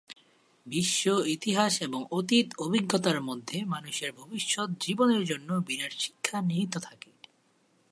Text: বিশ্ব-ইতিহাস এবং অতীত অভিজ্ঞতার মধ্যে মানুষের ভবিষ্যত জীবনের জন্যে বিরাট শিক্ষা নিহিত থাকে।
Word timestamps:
বিশ্ব-ইতিহাস 0.65 1.73
এবং 1.81 2.01
অতীত 2.11 2.47
অভিজ্ঞতার 2.57 3.19
মধ্যে 3.21 3.57
মানুষের 3.65 4.11
ভবিষ্যত 4.11 4.69
জীবনের 4.79 5.23
জন্যে 5.25 5.55
বিরাট 5.67 5.93
শিক্ষা 5.99 6.37
নিহিত 6.41 6.73
থাকে। 6.77 7.09